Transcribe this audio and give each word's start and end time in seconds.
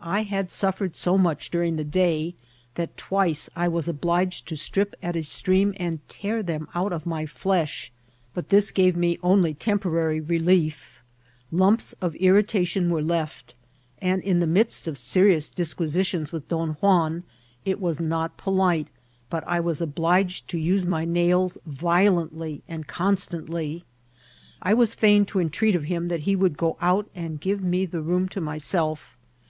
I 0.00 0.22
had 0.22 0.52
suffered 0.52 0.94
so 0.94 1.18
much 1.18 1.50
during 1.50 1.74
die 1.74 1.82
day, 1.82 2.34
that 2.76 2.96
twice 2.96 3.50
I 3.56 3.66
was 3.66 3.88
obliged 3.88 4.46
to 4.46 4.56
strip 4.56 4.94
at 5.02 5.16
a 5.16 5.24
stream 5.24 5.74
and 5.78 5.98
tear 6.08 6.44
them 6.44 6.68
out 6.76 6.92
of 6.92 7.06
my 7.06 7.26
flesh; 7.26 7.90
but 8.34 8.50
this 8.50 8.70
gave 8.70 8.94
me 8.94 9.18
only 9.20 9.52
temporary 9.52 10.20
relief; 10.20 11.02
lumps 11.50 11.92
of 12.00 12.14
irritation 12.14 12.88
were 12.88 13.02
left; 13.02 13.56
and 14.00 14.22
in 14.22 14.38
the 14.38 14.46
midst 14.46 14.86
of 14.86 14.96
serious 14.96 15.48
dis* 15.48 15.74
quisitions 15.74 16.30
with 16.30 16.46
Don 16.46 16.74
Juan, 16.74 17.24
it 17.64 17.80
was 17.80 17.98
not 17.98 18.36
polite, 18.36 18.86
but 19.28 19.42
I 19.44 19.58
was 19.58 19.80
obliged 19.80 20.46
to 20.50 20.56
use 20.56 20.86
my 20.86 21.04
nails 21.04 21.58
violently 21.66 22.62
and 22.68 22.86
constantly. 22.86 23.82
I 24.62 24.72
was 24.72 24.94
fiedn 24.94 25.34
lo 25.34 25.40
entreat 25.40 25.74
of 25.74 25.86
him 25.86 26.06
that 26.06 26.20
he 26.20 26.36
would 26.36 26.56
go 26.56 26.76
out 26.80 27.10
and 27.12 27.40
give 27.40 27.60
me 27.60 27.86
the 27.86 28.02
room 28.02 28.28
to 28.28 28.40
myself. 28.40 29.16